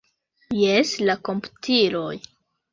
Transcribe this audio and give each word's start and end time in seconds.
Jes, 0.59 0.95
la 1.11 1.17
komputiloj. 1.29 2.11